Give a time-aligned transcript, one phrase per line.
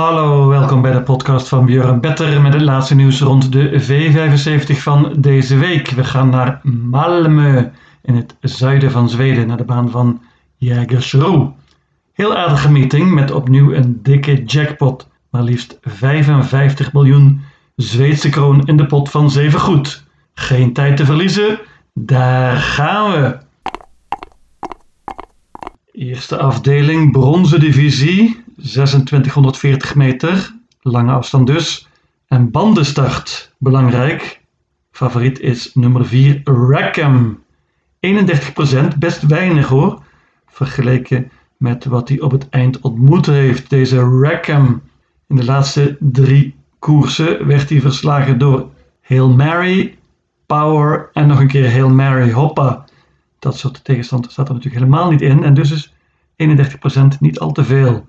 [0.00, 4.76] Hallo, welkom bij de podcast van Björn Better met het laatste nieuws rond de V75
[4.76, 5.90] van deze week.
[5.90, 7.70] We gaan naar Malmö
[8.02, 10.22] in het zuiden van Zweden, naar de baan van
[10.56, 11.54] Jägersro.
[12.12, 17.40] Heel aardige meeting met opnieuw een dikke jackpot, maar liefst 55 miljoen
[17.76, 20.04] Zweedse kroon in de pot van 7 goed.
[20.34, 21.58] Geen tijd te verliezen,
[21.94, 23.38] daar gaan we!
[25.92, 31.88] Eerste afdeling, bronzen divisie, 2640 meter, lange afstand dus.
[32.26, 34.40] En bandenstart, belangrijk.
[34.90, 37.42] Favoriet is nummer 4, Rackham.
[38.00, 40.02] 31%, best weinig hoor,
[40.46, 43.70] vergeleken met wat hij op het eind ontmoet heeft.
[43.70, 44.82] Deze Rackham.
[45.26, 48.70] In de laatste drie koersen werd hij verslagen door
[49.00, 49.98] Hail Mary,
[50.46, 52.84] Power en nog een keer Hail Mary, Hoppa.
[53.38, 55.92] Dat soort tegenstand staat er natuurlijk helemaal niet in en dus is
[56.36, 58.06] 31% niet al te veel.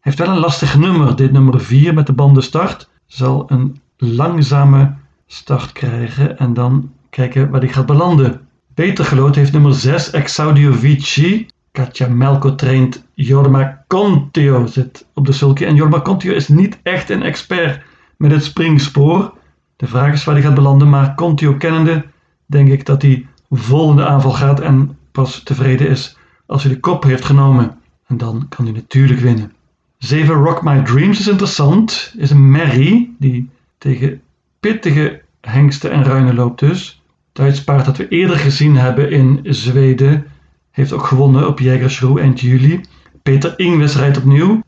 [0.00, 2.88] Heeft wel een lastig nummer, dit nummer 4 met de bandenstart.
[3.06, 4.94] Zal een langzame
[5.26, 8.40] start krijgen en dan kijken waar die gaat belanden.
[8.74, 11.46] Beter geloot heeft nummer 6 Exaudio Vici.
[11.72, 15.64] Katja Melko traint Jorma Contio zit op de sulky.
[15.64, 17.82] En Jorma Contio is niet echt een expert
[18.16, 19.34] met het springspoor.
[19.76, 22.04] De vraag is waar hij gaat belanden, maar Contio kennende
[22.46, 26.72] denk ik dat hij vol in de aanval gaat en pas tevreden is als hij
[26.72, 27.78] de kop heeft genomen.
[28.06, 29.52] En dan kan hij natuurlijk winnen.
[30.00, 32.14] 7 Rock My Dreams is interessant.
[32.16, 33.48] Is een merrie die
[33.78, 34.20] tegen
[34.60, 37.02] pittige hengsten en ruinen loopt dus.
[37.32, 40.26] Duits paard dat we eerder gezien hebben in Zweden.
[40.70, 42.80] Heeft ook gewonnen op Jägersro eind juli.
[43.22, 44.62] Peter Ingves rijdt opnieuw.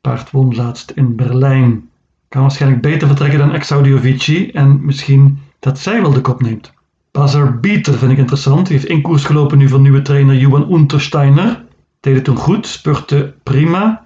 [0.00, 1.88] Paard won laatst in Berlijn.
[2.28, 6.72] Kan waarschijnlijk beter vertrekken dan Exaudiovici en misschien dat zij wel de kop neemt.
[7.10, 8.66] Bazar Bieter vind ik interessant.
[8.66, 11.64] Die heeft in koers gelopen nu van nieuwe trainer Johan Untersteiner.
[12.00, 14.05] Deed het toen goed, spurte prima.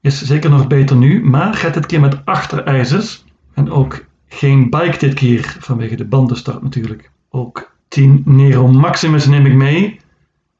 [0.00, 3.24] Is zeker nog beter nu, maar gaat dit keer met achterijzers.
[3.54, 7.10] En ook geen bike dit keer, vanwege de bandenstart natuurlijk.
[7.30, 10.00] Ook 10 Nero Maximus neem ik mee.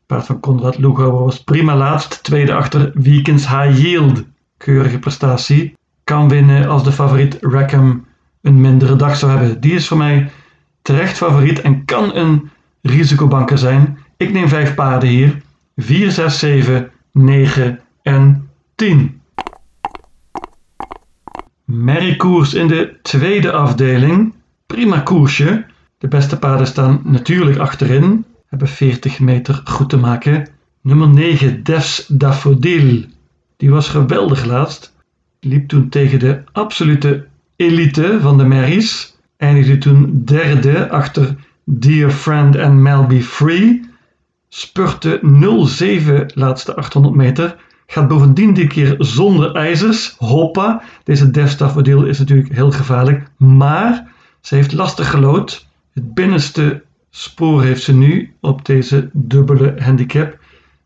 [0.06, 2.22] Paard van Konrad Lugauer was prima laatst.
[2.22, 4.24] Tweede achter Weekends High Yield.
[4.56, 5.74] Keurige prestatie.
[6.04, 8.06] Kan winnen als de favoriet Rackham
[8.42, 9.60] een mindere dag zou hebben.
[9.60, 10.30] Die is voor mij
[10.82, 12.50] terecht favoriet en kan een
[12.82, 13.98] risicobanker zijn.
[14.16, 15.42] Ik neem vijf paarden hier.
[15.76, 19.19] 4, 6, 7, 9 en 10.
[21.72, 24.34] Merriekoers in de tweede afdeling.
[24.66, 25.64] Prima koersje.
[25.98, 28.24] De beste paarden staan natuurlijk achterin.
[28.46, 30.48] Hebben 40 meter goed te maken.
[30.80, 33.04] Nummer 9, Des Daffodil.
[33.56, 34.94] Die was geweldig laatst.
[35.40, 37.26] Liep toen tegen de absolute
[37.56, 39.16] elite van de merries.
[39.36, 43.88] Eindigde toen derde achter Dear Friend en Melby Free.
[44.48, 47.56] Spurte 0,7 laatste 800 meter.
[47.92, 50.14] Gaat bovendien dit keer zonder ijzers.
[50.18, 50.82] Hoppa.
[51.04, 53.30] Deze Daffodil is natuurlijk heel gevaarlijk.
[53.36, 55.66] Maar ze heeft lastig gelood.
[55.92, 60.38] Het binnenste spoor heeft ze nu op deze dubbele handicap.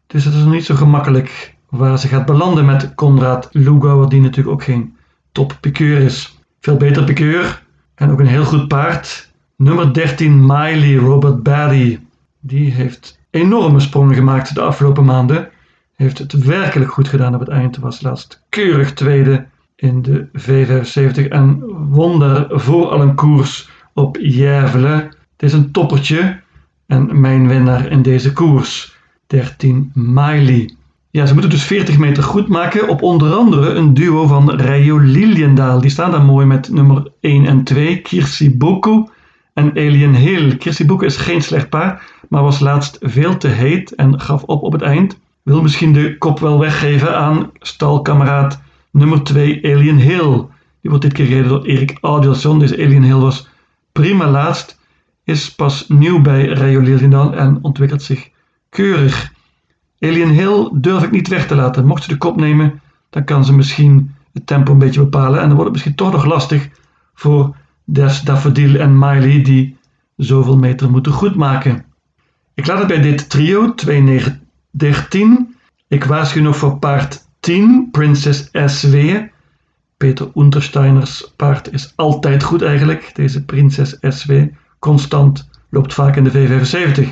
[0.07, 4.21] Dus het is nog niet zo gemakkelijk waar ze gaat belanden met Konrad Lugauer, die
[4.21, 4.97] natuurlijk ook geen
[5.33, 6.39] top pikeur is.
[6.61, 7.63] Veel beter pikeur
[7.95, 9.33] en ook een heel goed paard.
[9.57, 12.01] Nummer 13 Miley Robert Barry.
[12.41, 15.49] Die heeft enorme sprongen gemaakt de afgelopen maanden.
[15.95, 17.79] Heeft het werkelijk goed gedaan op het eind.
[17.79, 19.47] Was laatst keurig tweede
[19.77, 21.61] in de V75 en
[21.91, 24.97] won daar voor al een koers op Järvelen.
[24.97, 26.41] Het is een toppertje
[26.87, 28.97] en mijn winnaar in deze koers,
[29.27, 30.75] 13 Miley.
[31.11, 34.99] Ja, ze moeten dus 40 meter goed maken op onder andere een duo van Rayo
[34.99, 35.81] Liliendaal.
[35.81, 39.07] Die staan daar mooi met nummer 1 en 2, Kirsi Boku
[39.53, 40.57] en Alien Hill.
[40.57, 44.63] Kirsi Boku is geen slecht paar, maar was laatst veel te heet en gaf op
[44.63, 45.19] op het eind.
[45.45, 48.61] Wil misschien de kop wel weggeven aan stalkameraad
[48.91, 50.47] nummer 2, Alien Hill.
[50.81, 52.59] Die wordt dit keer gereden door Erik Audielson.
[52.59, 53.49] Deze Alien Hill was
[53.93, 54.79] prima laatst,
[55.25, 58.31] is pas nieuw bij Rayo Liliendaal en ontwikkelt zich
[58.69, 59.33] keurig.
[60.01, 61.87] Alien Hill durf ik niet weg te laten.
[61.87, 62.81] Mocht ze de kop nemen,
[63.11, 65.41] dan kan ze misschien het tempo een beetje bepalen.
[65.41, 66.69] En dan wordt het misschien toch nog lastig
[67.15, 69.77] voor Des Daffodil en Miley, die
[70.17, 71.85] zoveel meter moeten goedmaken.
[72.55, 74.44] Ik laat het bij dit trio, 2, 9,
[74.77, 75.57] 13.
[75.89, 78.97] Ik waarschuw nog voor paard 10, Princess SW.
[79.97, 83.11] Peter Untersteiners paard is altijd goed eigenlijk.
[83.15, 84.33] Deze Prinses SW,
[84.79, 87.09] constant, loopt vaak in de V75.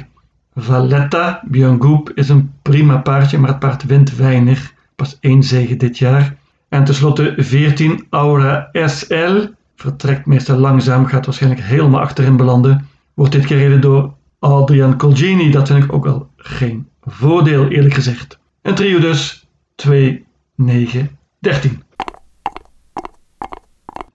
[0.55, 4.73] Valletta Björn is een prima paardje, maar het paard wint weinig.
[4.97, 6.37] Pas één zege dit jaar.
[6.69, 9.47] En tenslotte 14 Aura SL.
[9.77, 12.89] Vertrekt meestal langzaam, gaat waarschijnlijk helemaal achterin belanden.
[13.15, 15.51] Wordt dit gereden door Adrian Colgini.
[15.51, 18.39] Dat vind ik ook wel geen voordeel, eerlijk gezegd.
[18.63, 21.83] Een trio dus 2, 9, 13.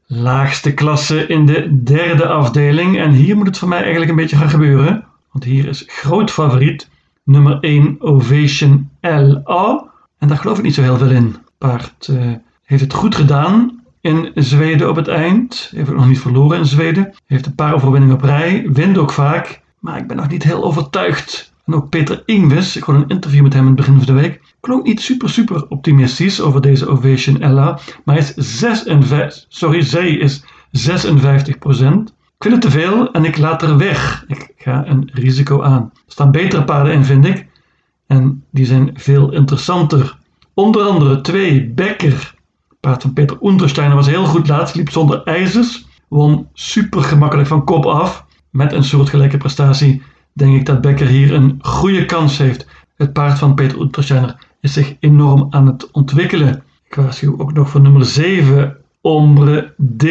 [0.06, 3.00] laagste klasse in de derde afdeling.
[3.00, 5.06] En hier moet het voor mij eigenlijk een beetje gaan gebeuren.
[5.32, 6.90] Want hier is groot favoriet
[7.24, 9.92] nummer 1 Ovation LA.
[10.18, 11.36] En daar geloof ik niet zo heel veel in.
[11.58, 12.32] Paard uh,
[12.64, 15.70] heeft het goed gedaan in Zweden op het eind.
[15.76, 17.14] Heeft het nog niet verloren in Zweden.
[17.26, 18.70] Heeft een paar overwinningen op rij.
[18.72, 19.62] Wint ook vaak.
[19.80, 21.54] Maar ik ben nog niet heel overtuigd.
[21.68, 24.22] En ook Peter Ingves, ik had een interview met hem in het begin van de
[24.22, 27.80] week, klonk niet super super optimistisch over deze Ovation Ella.
[28.04, 32.10] Maar hij is 56, sorry, zij is 56 procent.
[32.10, 34.24] Ik vind het te veel en ik laat er weg.
[34.28, 35.92] Ik ga een risico aan.
[35.94, 37.48] Er staan betere paarden in, vind ik.
[38.08, 40.18] En die zijn veel interessanter.
[40.54, 42.36] Onder andere twee Becker.
[42.80, 45.88] Paard van Peter Untersteiner was heel goed laatst, liep zonder ijzers.
[46.08, 48.26] Won super gemakkelijk van kop af.
[48.50, 50.02] Met een soortgelijke prestatie
[50.38, 52.68] denk ik dat Becker hier een goede kans heeft.
[52.96, 56.64] Het paard van Peter Untersteiner is zich enorm aan het ontwikkelen.
[56.90, 60.06] Ik waarschuw ook nog voor nummer 7, Ombre D.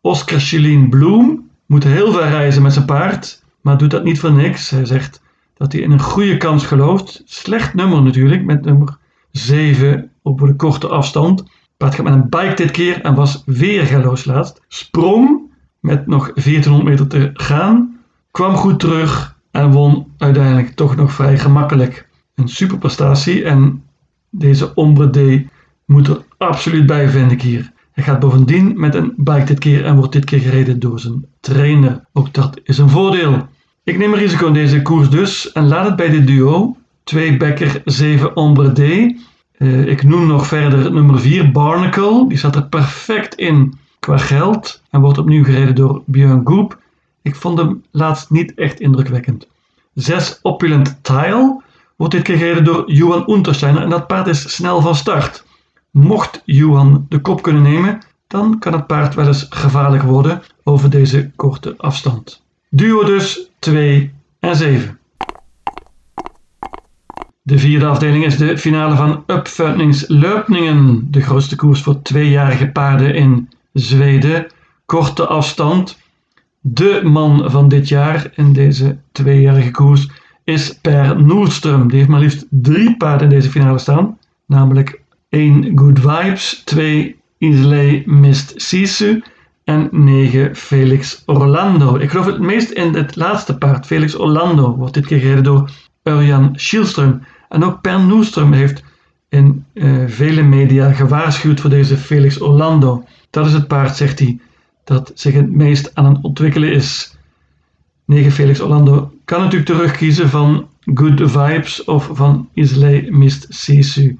[0.00, 4.32] Oscar Chilien Bloem moet heel ver reizen met zijn paard, maar doet dat niet voor
[4.32, 4.70] niks.
[4.70, 5.20] Hij zegt
[5.56, 7.22] dat hij in een goede kans gelooft.
[7.24, 8.96] Slecht nummer natuurlijk, met nummer
[9.30, 11.44] 7 op de korte afstand.
[11.76, 14.60] Paard gaat met een bike dit keer en was weer galoos laatst.
[14.68, 15.40] Sprong
[15.80, 17.98] met nog 1400 meter te gaan,
[18.30, 22.08] kwam goed terug en won uiteindelijk toch nog vrij gemakkelijk.
[22.34, 23.82] Een superprestatie en
[24.30, 25.48] deze Ombre D
[25.84, 27.72] moet er absoluut bij, vind ik hier.
[27.92, 31.26] Hij gaat bovendien met een bike dit keer en wordt dit keer gereden door zijn
[31.40, 32.04] trainer.
[32.12, 33.48] Ook dat is een voordeel.
[33.84, 36.76] Ik neem risico in deze koers dus en laat het bij dit duo.
[37.04, 38.78] 2 Becker, 7 Ombre D.
[38.78, 42.28] Uh, ik noem nog verder nummer 4 Barnacle.
[42.28, 46.78] Die zat er perfect in qua geld en wordt opnieuw gereden door Björn Goop.
[47.28, 49.46] Ik vond hem laatst niet echt indrukwekkend.
[49.94, 51.62] 6 Opulent Tile
[51.96, 55.44] wordt dit keer gereden door Johan Untersteiner en dat paard is snel van start.
[55.90, 60.90] Mocht Johan de kop kunnen nemen, dan kan het paard wel eens gevaarlijk worden over
[60.90, 62.42] deze korte afstand.
[62.68, 64.98] Duo dus 2 en 7.
[67.42, 73.48] De vierde afdeling is de finale van Uppfödningslöpningen, de grootste koers voor tweejarige paarden in
[73.72, 74.46] Zweden.
[74.86, 75.98] Korte afstand.
[76.60, 80.08] De man van dit jaar in deze tweejarige koers
[80.44, 81.88] is Per Nordström.
[81.88, 84.18] Die heeft maar liefst drie paarden in deze finale staan.
[84.46, 89.22] Namelijk 1 Good Vibes, 2 Islay Mist Sisu
[89.64, 91.96] en 9 Felix Orlando.
[91.96, 95.70] Ik geloof het meest in het laatste paard, Felix Orlando, wordt dit keer door
[96.02, 97.26] Urjan Schielström.
[97.48, 98.82] En ook Per Nordström heeft
[99.28, 103.04] in uh, vele media gewaarschuwd voor deze Felix Orlando.
[103.30, 104.38] Dat is het paard, zegt hij,
[104.88, 107.16] dat zich het meest aan het ontwikkelen is.
[108.04, 114.18] 9 Felix Orlando kan natuurlijk terugkiezen van Good Vibes of van Islay Mist Sisu.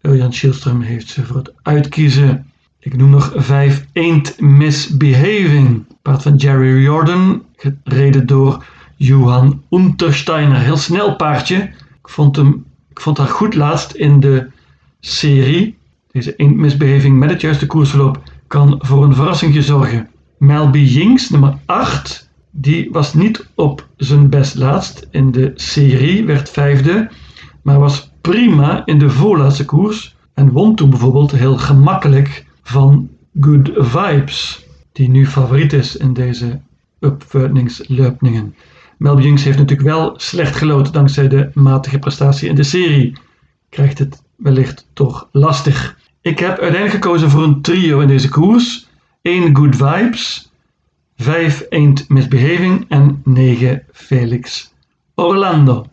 [0.00, 2.46] Jan Schielström heeft ze voor het uitkiezen.
[2.78, 5.84] Ik noem nog 5 Ain't Misbehaving.
[6.02, 8.64] Paard van Jerry Jordan, gereden door
[8.96, 10.58] Johan Untersteiner.
[10.58, 11.56] Heel snel paardje.
[12.02, 14.46] Ik vond, hem, ik vond haar goed laatst in de
[15.00, 15.76] serie.
[16.12, 20.08] Deze Ain't Misbehaving met het juiste koersverloop kan voor een verrassingje zorgen.
[20.38, 26.50] Melby Jinks, nummer 8, die was niet op zijn best laatst in de serie, werd
[26.50, 27.10] vijfde,
[27.62, 33.08] maar was prima in de voorlaatste koers en won toen bijvoorbeeld heel gemakkelijk van
[33.40, 36.60] Good Vibes, die nu favoriet is in deze
[37.00, 38.54] uppvötningslöpningen.
[38.98, 43.12] Melby Jinks heeft natuurlijk wel slecht gelood dankzij de matige prestatie in de serie.
[43.68, 45.98] Krijgt het wellicht toch lastig.
[46.22, 48.88] Ik heb uiteindelijk gekozen voor een trio in deze koers.
[49.22, 50.52] 1 Good Vibes,
[51.16, 54.72] 5 Ain't Misbehaving en 9 Felix
[55.14, 55.86] Orlando.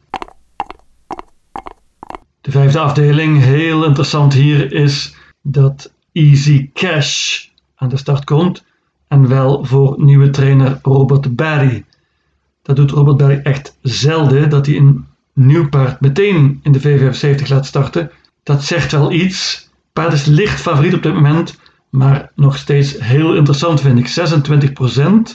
[2.42, 8.66] De vijfde afdeling, heel interessant hier, is dat Easy Cash aan de start komt.
[9.08, 11.86] En wel voor nieuwe trainer Robert Barry.
[12.62, 17.48] Dat doet Robert Barry echt zelden, dat hij een nieuw paard meteen in de V75
[17.48, 18.12] laat starten.
[18.44, 19.67] Dat zegt wel iets,
[19.98, 24.30] Paard is licht favoriet op dit moment, maar nog steeds heel interessant vind ik.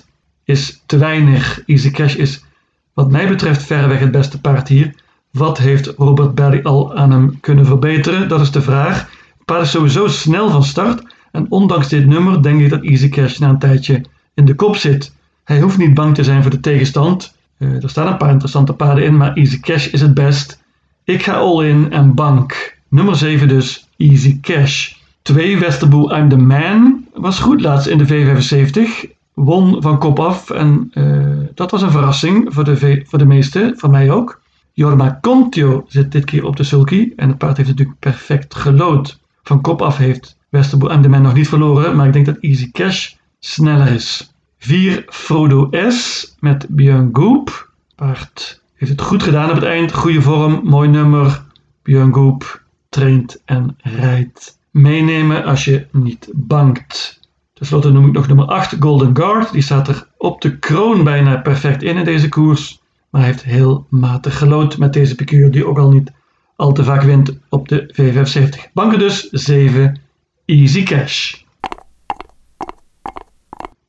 [0.02, 0.06] 26%
[0.44, 1.62] is te weinig.
[1.66, 2.44] Easy Cash is
[2.94, 4.94] wat mij betreft verreweg het beste paard hier.
[5.30, 8.28] Wat heeft Robert Barry al aan hem kunnen verbeteren?
[8.28, 8.98] Dat is de vraag.
[8.98, 11.14] Het paard is sowieso snel van start.
[11.32, 14.04] En ondanks dit nummer denk ik dat Easy Cash na een tijdje
[14.34, 15.14] in de kop zit.
[15.44, 17.36] Hij hoeft niet bang te zijn voor de tegenstand.
[17.58, 20.62] Uh, er staan een paar interessante paarden in, maar Easy Cash is het best.
[21.04, 22.80] Ik ga all in en bank.
[22.88, 25.00] Nummer 7 dus, Easy Cash.
[25.22, 29.10] 2 Westerboel I'm the Man was goed laatst in de V75.
[29.34, 33.78] Won van kop af en uh, dat was een verrassing voor de, voor de meesten,
[33.78, 34.40] voor mij ook.
[34.72, 39.20] Jorma Contio zit dit keer op de sulky en het paard heeft natuurlijk perfect gelood.
[39.42, 42.38] Van kop af heeft Westerbo en de men nog niet verloren, maar ik denk dat
[42.40, 44.32] Easy Cash sneller is.
[44.58, 47.70] 4 Frodo S met Björn Goop.
[47.94, 49.92] Paard heeft het goed gedaan op het eind.
[49.92, 51.42] Goede vorm, mooi nummer.
[51.82, 52.61] Björn Goop
[52.92, 54.58] traint en rijdt.
[54.70, 57.20] Meenemen als je niet bangt.
[57.52, 59.52] Ten slotte noem ik nog nummer 8 Golden Guard.
[59.52, 62.80] Die staat er op de kroon bijna perfect in in deze koers.
[63.10, 66.12] Maar heeft heel matig gelood met deze piqueur die ook al niet
[66.56, 68.72] al te vaak wint op de V75.
[68.72, 70.00] Banken dus 7
[70.44, 71.34] Easy Cash.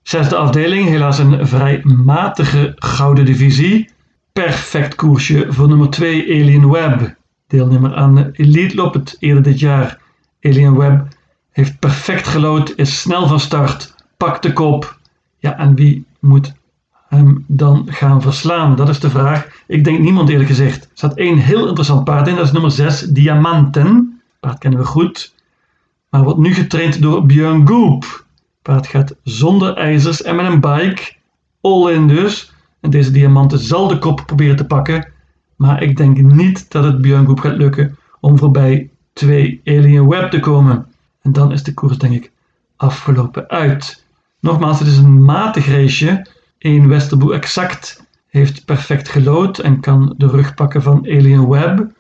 [0.01, 3.89] Zesde afdeling, helaas een vrij matige gouden divisie.
[4.33, 7.15] Perfect koersje voor nummer 2 Alien Web.
[7.53, 9.99] Deelnemer aan de Elite Loppet eerder dit jaar.
[10.41, 11.07] Alien Web
[11.51, 14.97] heeft perfect gelood, is snel van start, pakt de kop.
[15.37, 16.53] Ja, en wie moet
[17.07, 18.75] hem dan gaan verslaan?
[18.75, 19.47] Dat is de vraag.
[19.67, 20.83] Ik denk niemand eerlijk gezegd.
[20.83, 24.21] Er staat één heel interessant paard in, dat is nummer 6, Diamanten.
[24.39, 25.33] Paard kennen we goed.
[26.09, 28.25] Maar wordt nu getraind door Björn Goop.
[28.61, 31.13] Paard gaat zonder ijzers en met een bike.
[31.61, 32.53] All in dus.
[32.79, 35.12] En deze Diamanten zal de kop proberen te pakken.
[35.63, 40.31] Maar ik denk niet dat het Björn Goop gaat lukken om voorbij twee Alien Web
[40.31, 40.85] te komen.
[41.21, 42.31] En dan is de koers denk ik
[42.75, 44.03] afgelopen uit.
[44.39, 46.27] Nogmaals, het is een matig raceje.
[46.57, 51.91] 1 Westerboe Exact heeft perfect gelood en kan de rug pakken van Alien Web.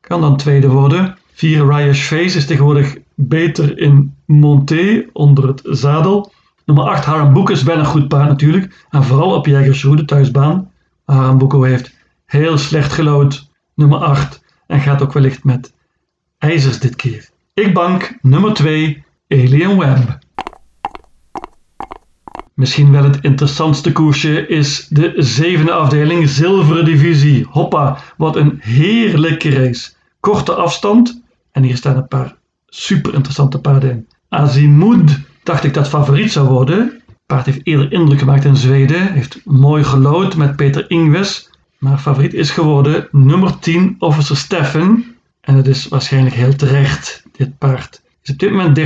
[0.00, 1.16] Kan dan tweede worden.
[1.32, 6.32] 4 Riot Face is tegenwoordig beter in monté onder het zadel.
[6.64, 8.86] Nummer 8 Harambuco is wel een goed paard natuurlijk.
[8.90, 10.70] En vooral op Jägersroe, de thuisbaan.
[11.04, 12.00] Harambuco heeft
[12.32, 13.50] heel slecht gelood.
[13.74, 14.42] Nummer 8.
[14.66, 15.72] En gaat ook wellicht met
[16.38, 17.28] ijzers dit keer.
[17.54, 20.18] Ik bank nummer 2 Alien Web.
[22.54, 27.46] Misschien wel het interessantste koersje is de zevende afdeling Zilveren Divisie.
[27.50, 29.92] Hoppa, wat een heerlijke race.
[30.20, 32.36] Korte afstand en hier staan een paar
[32.66, 34.08] super interessante paarden in.
[34.28, 37.02] Azimud dacht ik dat favoriet zou worden.
[37.26, 41.50] Paard heeft eerder indruk gemaakt in Zweden, heeft mooi gelood met Peter Ingves.
[41.82, 45.16] Maar favoriet is geworden nummer 10 Officer Steffen.
[45.40, 47.22] En het is waarschijnlijk heel terecht.
[47.36, 48.78] Dit paard is op dit moment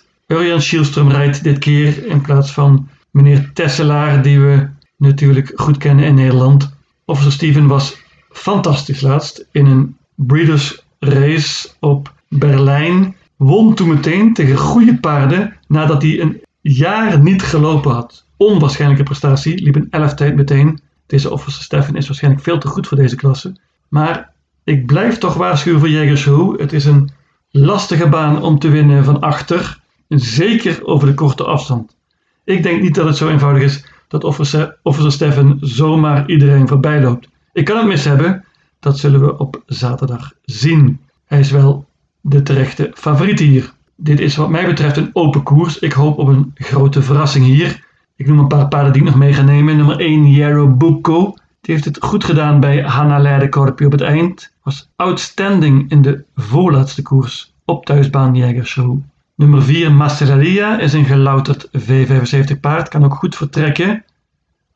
[0.00, 0.04] 30%.
[0.26, 6.04] Urjan Schielström rijdt dit keer in plaats van meneer Tesselaar, die we natuurlijk goed kennen
[6.04, 6.74] in Nederland.
[7.04, 7.96] Officer Steven was
[8.30, 13.16] fantastisch laatst in een Breeders Race op Berlijn.
[13.36, 18.24] Won toen meteen tegen goede paarden nadat hij een jaar niet gelopen had.
[18.36, 20.80] Onwaarschijnlijke prestatie, liep een 11 tijd meteen.
[21.08, 23.56] Deze Officer Steffen is waarschijnlijk veel te goed voor deze klasse.
[23.88, 24.32] Maar
[24.64, 26.60] ik blijf toch waarschuwen voor Jägershoe.
[26.60, 27.10] Het is een
[27.50, 29.80] lastige baan om te winnen van achter.
[30.08, 31.96] Zeker over de korte afstand.
[32.44, 37.00] Ik denk niet dat het zo eenvoudig is dat officer, officer Steffen zomaar iedereen voorbij
[37.00, 37.28] loopt.
[37.52, 38.44] Ik kan het mis hebben.
[38.80, 41.00] Dat zullen we op zaterdag zien.
[41.24, 41.86] Hij is wel
[42.20, 43.72] de terechte favoriet hier.
[43.96, 45.78] Dit is wat mij betreft een open koers.
[45.78, 47.86] Ik hoop op een grote verrassing hier.
[48.18, 49.76] Ik noem een paar paarden die ik nog mee ga nemen.
[49.76, 51.34] Nummer 1 Yarrow Bucco.
[51.60, 54.52] Die heeft het goed gedaan bij Hanna Leidekorpje op het eind.
[54.62, 58.98] Was outstanding in de voorlaatste koers op thuisbaan Jägershow.
[59.34, 62.88] Nummer 4 Masterelia is een gelouterd V75 paard.
[62.88, 64.04] Kan ook goed vertrekken.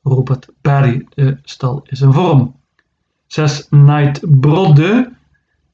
[0.03, 2.55] Robert Barry, de stal is in vorm.
[3.27, 5.13] 6 Night Brodde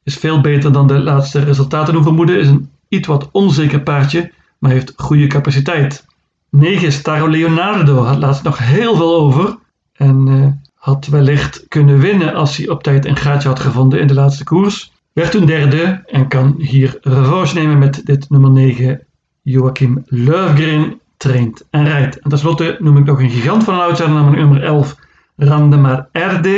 [0.03, 2.41] is veel beter dan de laatste resultaten doen vermoeden.
[2.41, 6.07] Is een iets wat onzeker paardje, maar heeft goede capaciteit.
[6.51, 9.59] 9 Staro Leonardo had laatst nog heel veel over.
[9.93, 14.07] En uh, had wellicht kunnen winnen als hij op tijd een gaatje had gevonden in
[14.07, 14.93] de laatste koers.
[15.13, 19.01] Werd toen derde en kan hier revanche nemen met dit nummer 9.
[19.43, 22.19] Joachim Löfgren traint en rijdt.
[22.19, 24.97] En tenslotte noem ik nog een gigant van outsider, namelijk nummer 11
[25.37, 26.49] Randemar RD.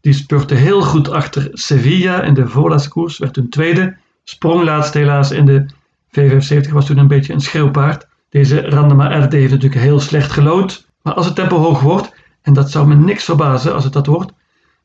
[0.00, 3.96] Die spurte heel goed achter Sevilla in de voorlaatste koers, werd toen tweede.
[4.24, 5.66] Sprong laatst helaas in de
[6.08, 8.08] V75, was toen een beetje een schreeuwpaard.
[8.30, 10.86] Deze Randemar RD heeft natuurlijk heel slecht gelood.
[11.02, 14.06] Maar als het tempo hoog wordt, en dat zou me niks verbazen als het dat
[14.06, 14.32] wordt,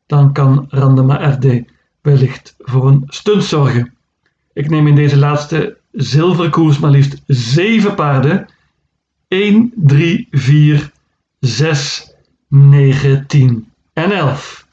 [0.05, 1.63] dan kan Randema RD
[2.01, 3.93] wellicht voor een stunt zorgen.
[4.53, 8.49] Ik neem in deze laatste zilveren koers maar liefst 7 paarden.
[9.27, 10.91] 1, 3, 4,
[11.39, 12.13] 6,
[12.47, 14.67] 9, 10 en 11.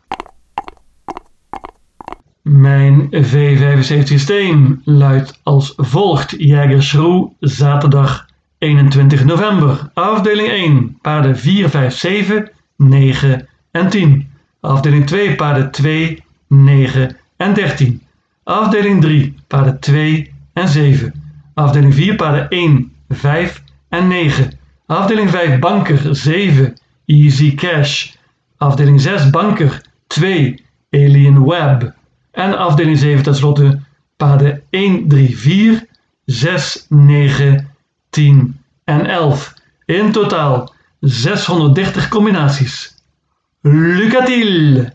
[2.42, 6.34] Mijn V75 systeem luidt als volgt.
[6.38, 8.26] Jägerschroe, zaterdag
[8.62, 9.90] 21 november.
[9.94, 14.26] Afdeling 1, paarden 4, 5, 7, 9 en 10.
[14.60, 18.00] Afdeling 2 paarden 2, 9 en 13.
[18.44, 21.12] Afdeling 3 paarden 2 en 7.
[21.54, 24.48] Afdeling 4 paarden 1, 5 en 9.
[24.86, 26.74] Afdeling 5 banker 7,
[27.06, 28.14] Easy Cash.
[28.56, 31.94] Afdeling 6 banker 2, Alien Web.
[32.32, 33.80] En afdeling 7 tenslotte
[34.16, 35.86] paarden 1, 3, 4,
[36.26, 37.70] 6, 9,
[38.12, 38.54] 10
[38.84, 39.54] en 11.
[39.86, 42.94] In totaal 630 combinaties.
[43.60, 44.90] Lucatil!